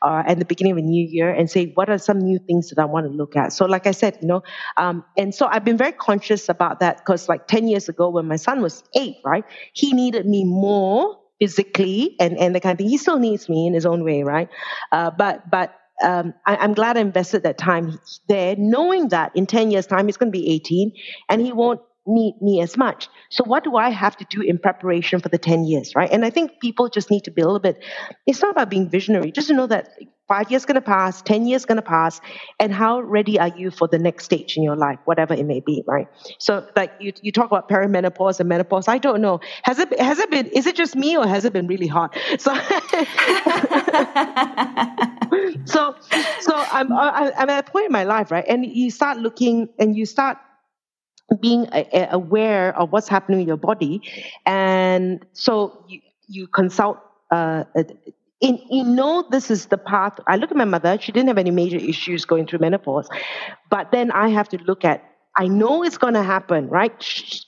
[0.00, 2.70] uh, and the beginning of a new year, and say what are some new things
[2.70, 3.52] that I want to look at.
[3.52, 4.42] So, like I said, you know,
[4.78, 8.26] um, and so I've been very conscious about that because, like ten years ago, when
[8.26, 11.09] my son was eight, right, he needed me more
[11.40, 12.88] physically and, and the kind of thing.
[12.88, 14.48] He still needs me in his own way, right?
[14.92, 17.98] Uh, but but um, I, am glad I invested that time
[18.28, 20.92] there, knowing that in 10 years' time he's going to be 18
[21.28, 23.08] and he won't need me as much.
[23.28, 26.10] So what do I have to do in preparation for the 10 years, right?
[26.10, 27.82] And I think people just need to be a little bit,
[28.26, 29.90] it's not about being visionary, just to know that
[30.30, 32.20] five years going to pass, 10 years going to pass,
[32.60, 35.58] and how ready are you for the next stage in your life, whatever it may
[35.58, 36.06] be, right?
[36.38, 38.86] So, like you, you talk about perimenopause and menopause.
[38.86, 39.40] I don't know.
[39.64, 42.16] Has it, has it been, is it just me or has it been really hot?
[42.38, 42.54] So,
[45.64, 45.94] so,
[46.40, 48.44] so I'm, I'm at a point in my life, right?
[48.48, 50.38] And you start looking and you start
[51.40, 51.66] being
[52.10, 54.00] aware of what's happening in your body.
[54.46, 56.98] And so you, you consult
[57.30, 57.64] uh,
[58.40, 61.38] in, you know this is the path i look at my mother she didn't have
[61.38, 63.08] any major issues going through menopause
[63.70, 65.04] but then i have to look at
[65.36, 66.92] I know it's going to happen, right?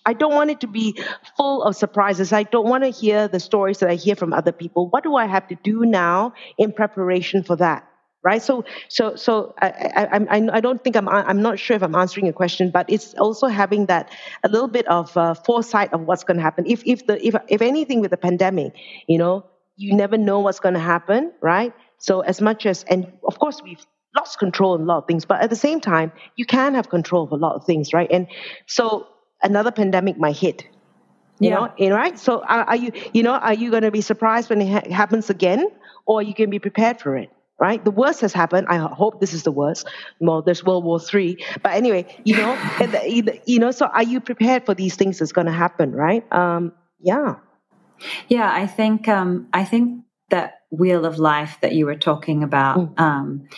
[0.06, 0.98] I don't want it to be
[1.36, 2.32] full of surprises.
[2.32, 4.88] I don't want to hear the stories that I hear from other people.
[4.88, 7.86] What do I have to do now in preparation for that?
[8.24, 8.40] Right.
[8.40, 12.26] So, so, so I, I, I, don't think I'm, I'm not sure if I'm answering
[12.26, 14.12] your question, but it's also having that
[14.44, 16.64] a little bit of uh, foresight of what's going to happen.
[16.68, 18.74] If, if the, if, if anything with the pandemic,
[19.08, 19.44] you know,
[19.76, 21.72] you never know what's going to happen, right?
[21.98, 23.84] So as much as, and of course we've
[24.16, 26.90] lost control in a lot of things, but at the same time, you can have
[26.90, 28.10] control of a lot of things, right?
[28.10, 28.26] And
[28.66, 29.06] so
[29.42, 30.64] another pandemic might hit.
[31.38, 31.68] You yeah.
[31.78, 32.18] know, right?
[32.18, 34.94] So are, are, you, you know, are you going to be surprised when it ha-
[34.94, 35.66] happens again,
[36.06, 37.30] or you can be prepared for it?
[37.58, 38.66] Right, the worst has happened.
[38.68, 39.86] I hope this is the worst.
[40.18, 42.58] Well, there's World War Three, but anyway, you know,
[43.46, 43.70] you know.
[43.70, 45.92] So, are you prepared for these things that's going to happen?
[45.92, 46.24] Right?
[46.32, 47.36] Um, yeah.
[48.28, 52.78] Yeah, I think um, I think that wheel of life that you were talking about.
[52.78, 53.00] Mm.
[53.00, 53.48] Um,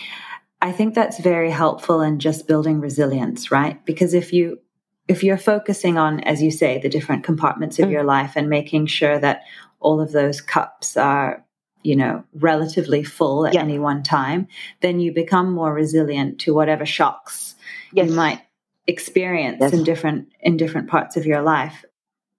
[0.60, 3.84] I think that's very helpful in just building resilience, right?
[3.84, 4.58] Because if you
[5.06, 7.92] if you're focusing on, as you say, the different compartments of mm.
[7.92, 9.42] your life and making sure that
[9.80, 11.44] all of those cups are,
[11.82, 13.60] you know, relatively full at yeah.
[13.60, 14.48] any one time,
[14.80, 17.54] then you become more resilient to whatever shocks
[17.92, 18.08] yes.
[18.08, 18.40] you might
[18.86, 19.72] experience yes.
[19.72, 21.84] in different in different parts of your life.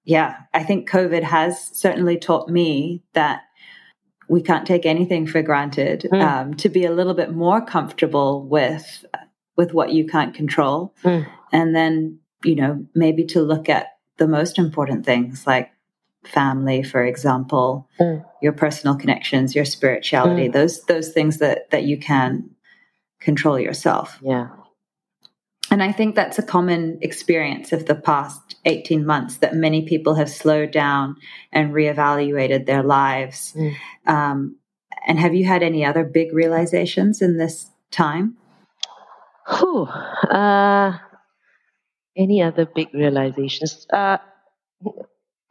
[0.05, 3.41] Yeah, I think COVID has certainly taught me that
[4.27, 6.07] we can't take anything for granted.
[6.11, 6.21] Mm.
[6.21, 9.05] Um, to be a little bit more comfortable with
[9.57, 11.25] with what you can't control, mm.
[11.51, 15.71] and then you know maybe to look at the most important things like
[16.23, 18.23] family, for example, mm.
[18.41, 20.51] your personal connections, your spirituality, hmm.
[20.51, 22.49] those those things that that you can
[23.19, 24.19] control yourself.
[24.21, 24.49] Yeah.
[25.71, 30.15] And I think that's a common experience of the past 18 months that many people
[30.15, 31.15] have slowed down
[31.51, 33.53] and reevaluated their lives.
[33.55, 33.75] Mm.
[34.05, 34.55] Um,
[35.07, 38.37] and have you had any other big realizations in this time?
[39.47, 40.97] Whew, uh,
[42.17, 43.85] any other big realizations?
[43.91, 44.17] Uh,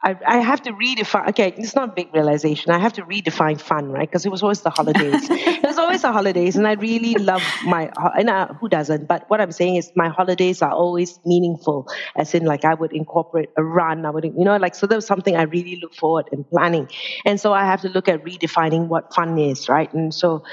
[0.05, 1.29] I, I have to redefine.
[1.29, 2.71] Okay, it's not a big realization.
[2.71, 4.07] I have to redefine fun, right?
[4.07, 5.27] Because it was always the holidays.
[5.31, 7.91] it was always the holidays, and I really love my.
[8.15, 9.07] And uh, who doesn't?
[9.07, 11.87] But what I'm saying is, my holidays are always meaningful.
[12.15, 14.05] As in, like I would incorporate a run.
[14.05, 14.85] I would, you know, like so.
[14.85, 16.87] That was something I really look forward in planning,
[17.25, 19.91] and so I have to look at redefining what fun is, right?
[19.91, 20.43] And so,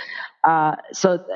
[0.44, 1.26] uh, so,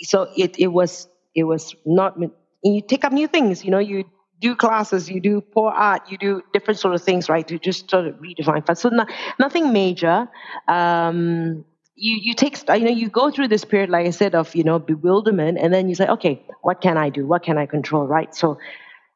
[0.00, 2.16] so it it was it was not.
[2.64, 3.78] You take up new things, you know.
[3.78, 4.04] You
[4.40, 7.46] do classes, you do pour art, you do different sort of things, right?
[7.48, 8.76] To just sort of redefine fun.
[8.76, 9.06] So no,
[9.38, 10.28] nothing major.
[10.68, 14.54] Um, you you take you know you go through this period, like I said, of
[14.54, 17.26] you know bewilderment, and then you say, okay, what can I do?
[17.26, 18.06] What can I control?
[18.06, 18.34] Right?
[18.34, 18.58] So.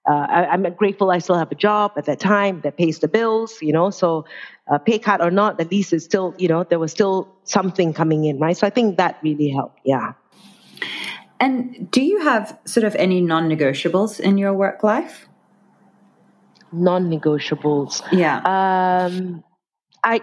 [0.09, 3.07] Uh, I, am grateful I still have a job at that time that pays the
[3.07, 3.91] bills, you know.
[3.91, 4.25] So,
[4.67, 7.93] uh, pay cut or not, at least it's still, you know, there was still something
[7.93, 8.57] coming in, right?
[8.57, 9.79] So I think that really helped.
[9.85, 10.15] Yeah.
[11.41, 15.27] And do you have sort of any non negotiables in your work life?
[16.71, 18.03] Non negotiables.
[18.13, 18.37] Yeah.
[18.45, 19.43] Um,
[20.05, 20.21] I,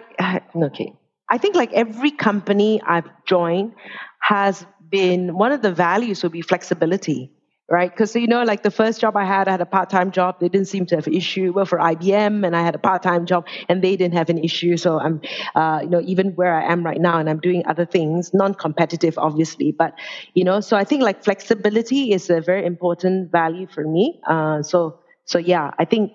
[0.56, 0.94] okay.
[1.30, 3.74] I think like every company I've joined
[4.22, 7.32] has been one of the values will be flexibility
[7.70, 7.92] right?
[7.92, 10.40] Because you know, like the first job I had, I had a part-time job.
[10.40, 11.52] They didn't seem to have an issue.
[11.54, 14.78] Well, for IBM, and I had a part-time job, and they didn't have an issue.
[14.78, 15.22] So I'm,
[15.56, 19.18] uh, you know, even where I am right now, and I'm doing other things, non-competitive,
[19.18, 19.94] obviously, but
[20.34, 24.22] you know, so I think like flexibility is a very important value for me.
[24.26, 26.14] Uh, so, so yeah, I think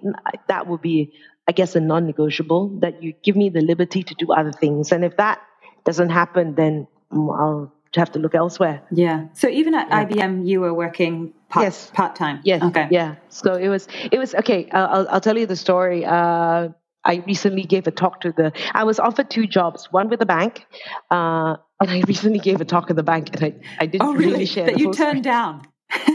[0.48, 1.12] that would be,
[1.46, 5.04] I guess, a non-negotiable that you give me the liberty to do other things, and
[5.04, 5.40] if that
[5.84, 8.82] doesn't happen, then I'll have to look elsewhere.
[8.90, 9.26] Yeah.
[9.34, 10.04] So even at yeah.
[10.04, 11.90] IBM, you were working part, yes.
[11.92, 12.40] part time.
[12.44, 12.62] Yes.
[12.62, 12.88] Okay.
[12.90, 13.16] Yeah.
[13.28, 14.68] So it was it was okay.
[14.70, 16.04] I'll I'll tell you the story.
[16.04, 16.68] Uh,
[17.04, 18.52] I recently gave a talk to the.
[18.72, 20.66] I was offered two jobs, one with a bank,
[21.10, 24.12] uh, and I recently gave a talk at the bank, and I I didn't oh,
[24.12, 24.32] really?
[24.32, 25.66] really share that you turned down.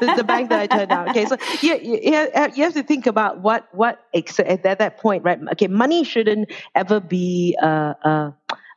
[0.00, 1.08] the, the, bank that I turned down.
[1.08, 1.98] Okay, so you, you,
[2.54, 5.40] you have to think about what what at that point, right?
[5.52, 8.30] Okay, money shouldn't ever be uh, uh,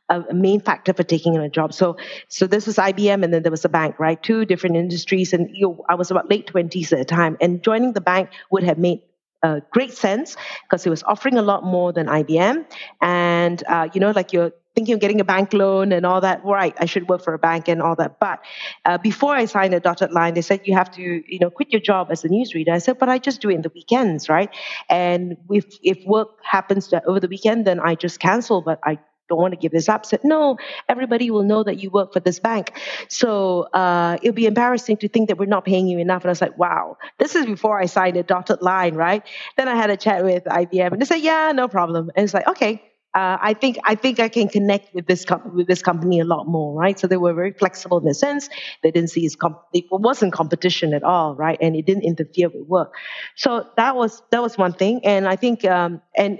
[0.08, 1.72] a main factor for taking on a job.
[1.74, 1.96] So,
[2.28, 4.22] so this was IBM, and then there was a bank, right?
[4.22, 7.62] Two different industries, and you know, I was about late twenties at the time, and
[7.62, 9.02] joining the bank would have made
[9.42, 12.64] uh, great sense because it was offering a lot more than IBM,
[13.00, 16.44] and uh, you know, like you're thinking of getting a bank loan and all that.
[16.44, 18.18] Right, I should work for a bank and all that.
[18.18, 18.40] But
[18.84, 21.70] uh, before I signed a dotted line, they said you have to, you know, quit
[21.70, 22.70] your job as a newsreader.
[22.70, 24.50] I said, but I just do it in the weekends, right?
[24.88, 28.62] And if if work happens over the weekend, then I just cancel.
[28.62, 28.98] But I
[29.28, 30.06] don't want to give this up.
[30.06, 30.58] Said, no,
[30.88, 32.72] everybody will know that you work for this bank.
[33.08, 36.22] So uh, it'll be embarrassing to think that we're not paying you enough.
[36.22, 39.22] And I was like, wow, this is before I signed a dotted line, right?
[39.56, 42.10] Then I had a chat with IBM and they said, yeah, no problem.
[42.16, 42.82] And it's like, okay,
[43.14, 46.24] uh, I think I think I can connect with this com- with this company a
[46.24, 46.98] lot more, right?
[46.98, 48.50] So they were very flexible in the sense
[48.82, 51.58] they didn't see comp- it wasn't competition at all, right?
[51.60, 52.94] And it didn't interfere with work.
[53.34, 56.38] So that was that was one thing, and I think um, and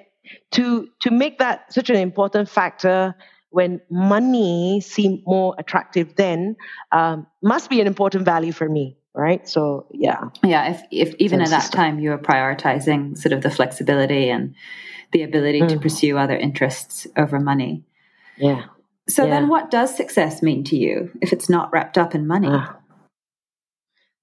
[0.52, 3.14] to to make that such an important factor
[3.50, 6.56] when money seemed more attractive then
[6.92, 9.48] um, must be an important value for me right?
[9.48, 10.30] So yeah.
[10.44, 14.54] Yeah if, if even at that time you were prioritizing sort of the flexibility and
[15.12, 15.68] the ability mm.
[15.70, 17.84] to pursue other interests over money.
[18.36, 18.66] Yeah.
[19.08, 19.30] So yeah.
[19.30, 22.48] then what does success mean to you if it's not wrapped up in money?
[22.48, 22.66] Uh,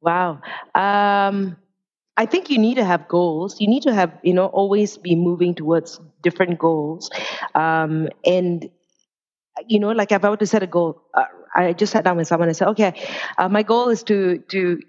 [0.01, 0.41] wow.
[0.73, 1.57] Um,
[2.17, 3.59] I think you need to have goals.
[3.59, 7.09] You need to have, you know, always be moving towards different goals.
[7.53, 8.69] Um, and
[9.67, 12.17] you know, like if I were to set a goal, uh, I just sat down
[12.17, 12.93] with someone and said, okay,
[13.37, 14.79] uh, my goal is to to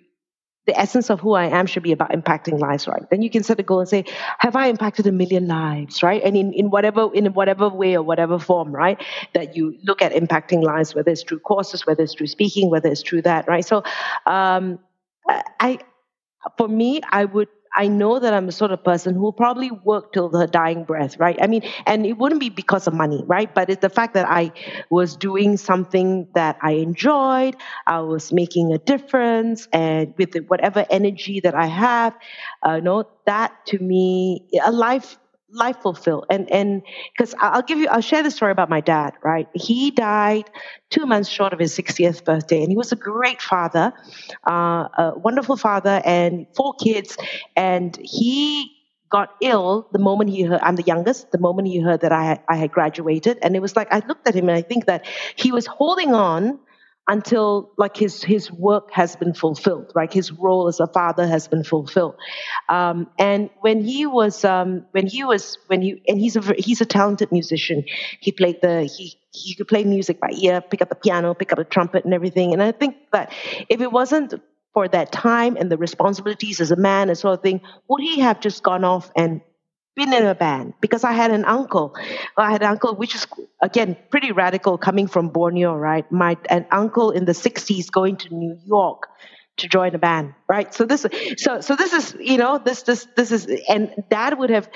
[0.66, 3.08] the essence of who I am should be about impacting lives, right?
[3.08, 4.04] Then you can set a goal and say,
[4.40, 6.20] have I impacted a million lives, right?
[6.24, 9.00] And in, in whatever in whatever way or whatever form, right?
[9.34, 12.88] That you look at impacting lives, whether it's through courses, whether it's through speaking, whether
[12.88, 13.64] it's through that, right?
[13.64, 13.84] So,
[14.26, 14.80] um,
[15.60, 15.78] I,
[16.56, 19.70] for me, I would I know that I'm the sort of person who will probably
[19.70, 21.36] work till the dying breath, right?
[21.42, 23.54] I mean, and it wouldn't be because of money, right?
[23.54, 24.50] But it's the fact that I
[24.88, 27.54] was doing something that I enjoyed,
[27.86, 32.16] I was making a difference, and with whatever energy that I have,
[32.66, 35.18] uh, you know, that to me, a life
[35.50, 36.26] life fulfilled.
[36.30, 36.82] And and
[37.16, 39.48] because i'll give you i'll share the story about my dad right?
[39.54, 40.50] He died
[40.90, 43.92] two months short of his 60th birthday and he was a great father
[44.46, 47.16] uh, a wonderful father and four kids.
[47.54, 48.72] And he
[49.08, 52.24] got ill the moment he heard i'm the youngest the moment he heard that i
[52.24, 53.38] had, i had graduated.
[53.42, 56.12] And it was like i looked at him and i think that he was holding
[56.12, 56.58] on
[57.08, 60.12] until like his his work has been fulfilled right?
[60.12, 62.16] His role as a father has been fulfilled.
[62.68, 66.80] Um, and when he was um, when he was when he and he's a he's
[66.80, 67.84] a talented musician.
[68.20, 71.52] He played the he he could play music by ear pick up the piano pick
[71.52, 72.52] up the trumpet and everything.
[72.52, 73.32] And i think that
[73.68, 74.34] if it wasn't
[74.72, 78.20] for that time and the responsibilities as a man and sort of thing would he
[78.20, 79.40] have just gone off and
[79.96, 81.96] been in a band because I had an uncle.
[82.36, 83.26] I had an uncle, which is
[83.62, 86.10] again pretty radical, coming from Borneo, right?
[86.12, 89.08] My an uncle in the '60s going to New York
[89.58, 90.72] to join a band, right?
[90.74, 91.06] So this,
[91.38, 94.68] so so this is you know this this this is, and Dad would have,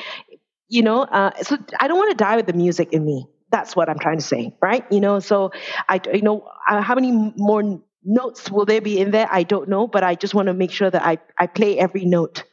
[0.69, 3.27] you know, uh, so I don't want to die with the music in me.
[3.51, 4.85] That's what I'm trying to say, right?
[4.91, 5.53] You know, so
[5.89, 9.29] I you know uh, how many more notes will there be in there?
[9.31, 12.05] I don't know, but I just want to make sure that I I play every
[12.05, 12.45] note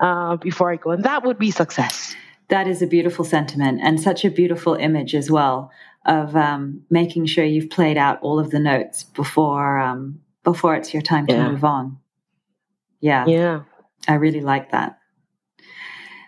[0.00, 0.90] uh, before I go.
[0.90, 2.14] And that would be success.
[2.48, 5.70] That is a beautiful sentiment and such a beautiful image as well
[6.04, 10.94] of um, making sure you've played out all of the notes before um, before it's
[10.94, 11.48] your time to yeah.
[11.48, 11.98] move on.
[13.00, 13.26] Yeah.
[13.26, 13.62] Yeah.
[14.06, 14.98] I really like that.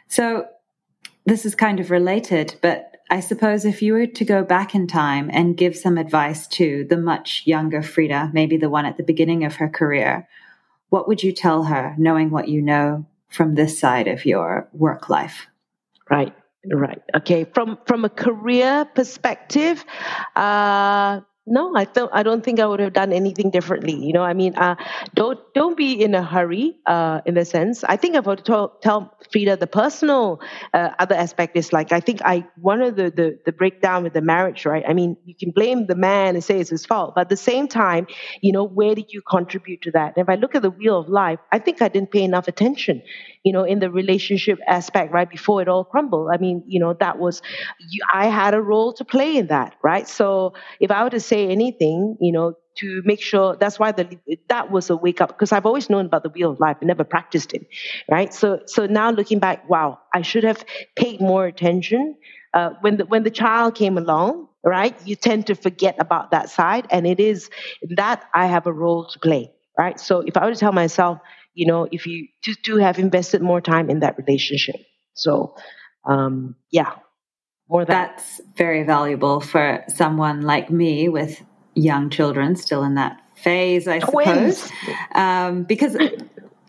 [0.08, 0.46] So
[1.24, 4.86] this is kind of related, but I suppose if you were to go back in
[4.86, 9.02] time and give some advice to the much younger Freda, maybe the one at the
[9.02, 10.28] beginning of her career,
[10.88, 15.08] what would you tell her, knowing what you know from this side of your work
[15.08, 15.46] life?
[16.10, 16.34] Right,
[16.72, 17.02] right.
[17.14, 17.44] Okay.
[17.44, 19.84] From from a career perspective,
[20.36, 21.20] uh,
[21.50, 22.10] no, I don't.
[22.12, 23.94] I don't think I would have done anything differently.
[23.94, 24.76] You know, I mean, uh,
[25.14, 26.76] don't don't be in a hurry.
[26.86, 30.40] Uh, in the sense, I think I've to tell, tell Freda the personal
[30.74, 34.12] uh, other aspect is like I think I one of the, the the breakdown with
[34.12, 34.84] the marriage, right?
[34.86, 37.36] I mean, you can blame the man and say it's his fault, but at the
[37.36, 38.06] same time,
[38.40, 40.16] you know, where did you contribute to that?
[40.16, 42.48] And if I look at the wheel of life, I think I didn't pay enough
[42.48, 43.02] attention,
[43.44, 46.28] you know, in the relationship aspect, right before it all crumbled.
[46.32, 47.42] I mean, you know, that was
[48.12, 50.08] I had a role to play in that, right?
[50.08, 54.18] So if I were to say anything, you know, to make sure that's why the
[54.48, 56.84] that was a wake up because I've always known about the wheel of life, I
[56.86, 57.66] never practiced it,
[58.10, 58.32] right?
[58.32, 60.64] So so now looking back, wow, I should have
[60.96, 62.16] paid more attention
[62.54, 64.96] uh, when the when the child came along, right?
[65.06, 67.50] You tend to forget about that side, and it is
[67.96, 69.98] that I have a role to play, right?
[69.98, 71.18] So if I were to tell myself,
[71.58, 74.76] you know, if you to, to have invested more time in that relationship,
[75.14, 75.56] so
[76.04, 76.92] um, yeah,
[77.68, 81.42] more That's very valuable for someone like me with
[81.74, 84.70] young children still in that phase, I suppose.
[85.14, 85.96] Um, because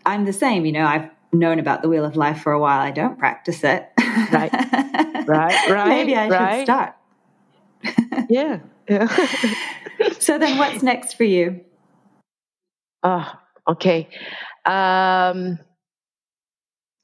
[0.04, 2.80] I'm the same, you know, I've known about the wheel of life for a while.
[2.80, 3.88] I don't practice it.
[4.32, 4.52] Right.
[5.26, 5.56] Right.
[5.70, 5.88] Right.
[5.88, 6.56] Maybe I right.
[6.56, 6.94] should start.
[8.28, 8.58] yeah.
[8.88, 9.06] Yeah.
[10.18, 11.60] so then what's next for you?
[13.02, 13.32] Oh,
[13.68, 14.08] okay.
[14.64, 15.58] Um,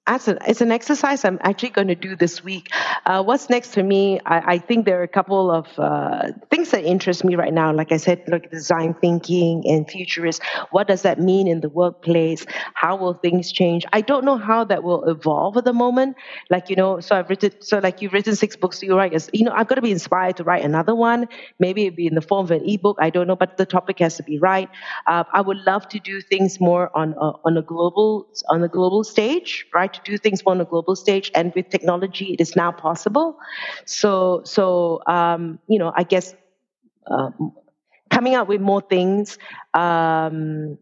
[0.07, 2.71] an, it's an exercise I'm actually going to do this week.
[3.05, 4.21] Uh, what's next for me?
[4.25, 7.73] I, I, think there are a couple of uh, things that interest me right now.
[7.73, 10.43] Like I said, like design thinking and futurist.
[10.71, 12.47] What does that mean in the workplace?
[12.75, 13.85] How will things change?
[13.93, 16.17] I don't know how that will evolve at the moment.
[16.51, 18.83] Like you know, so I've written, so like you've written six books.
[18.83, 21.29] You write, you know, I've got to be inspired to write another one.
[21.59, 22.99] Maybe it'd be in the form of an ebook.
[23.01, 24.69] I don't know, but the topic has to be right.
[25.07, 29.03] Uh, I would love to do things more on on a global on a global
[29.05, 29.96] stage, right?
[30.05, 33.39] To do things on a global stage, and with technology, it is now possible.
[33.85, 36.35] So, so um, you know, I guess
[37.07, 37.53] um,
[38.11, 39.39] coming out with more things
[39.75, 40.79] um,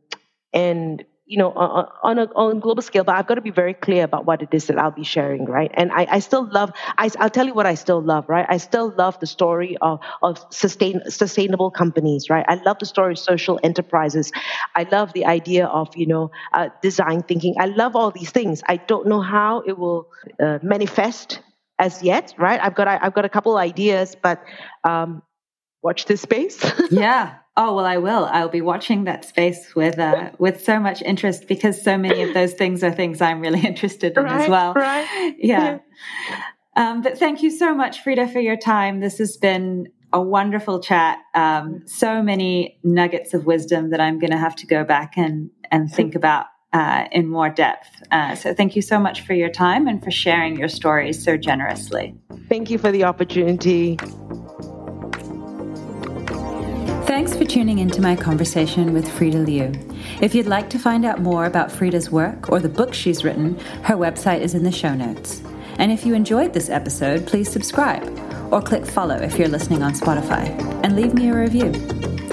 [0.52, 3.72] and you know, on, a on a global scale, but I've got to be very
[3.72, 5.70] clear about what it is that I'll be sharing, right?
[5.72, 8.44] And I, I still love, I, will tell you what I still love, right?
[8.46, 12.44] I still love the story of, of sustain, sustainable companies, right?
[12.46, 14.32] I love the story of social enterprises.
[14.74, 17.54] I love the idea of, you know, uh, design thinking.
[17.58, 18.62] I love all these things.
[18.68, 20.08] I don't know how it will
[20.38, 21.40] uh, manifest
[21.78, 22.60] as yet, right?
[22.62, 24.44] I've got, I've got a couple ideas, but
[24.84, 25.22] um,
[25.82, 26.62] watch this space.
[26.90, 27.36] yeah.
[27.56, 28.24] Oh well, I will.
[28.24, 32.34] I'll be watching that space with uh, with so much interest because so many of
[32.34, 34.74] those things are things I'm really interested in right, as well.
[34.74, 35.34] Right.
[35.38, 35.78] Yeah.
[35.78, 35.78] yeah.
[36.76, 38.98] Um, but thank you so much, Freda, for your time.
[38.98, 41.18] This has been a wonderful chat.
[41.34, 45.50] Um, so many nuggets of wisdom that I'm going to have to go back and
[45.70, 48.02] and think about uh, in more depth.
[48.10, 51.36] Uh, so thank you so much for your time and for sharing your stories so
[51.36, 52.16] generously.
[52.48, 53.96] Thank you for the opportunity.
[57.14, 59.72] Thanks for tuning into my conversation with Freda Liu.
[60.20, 63.56] If you'd like to find out more about Freda's work or the book she's written,
[63.84, 65.40] her website is in the show notes.
[65.78, 68.02] And if you enjoyed this episode, please subscribe
[68.52, 70.48] or click follow if you're listening on Spotify
[70.82, 71.70] and leave me a review.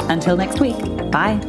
[0.10, 0.80] Until next week,
[1.12, 1.40] bye.